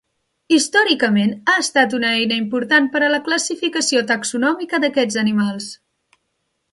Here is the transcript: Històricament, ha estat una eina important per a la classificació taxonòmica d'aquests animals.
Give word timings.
Històricament, 0.55 1.33
ha 1.51 1.53
estat 1.63 1.93
una 1.97 2.13
eina 2.21 2.39
important 2.41 2.89
per 2.95 3.01
a 3.07 3.11
la 3.17 3.21
classificació 3.27 4.03
taxonòmica 4.13 4.81
d'aquests 4.87 5.21
animals. 5.27 5.69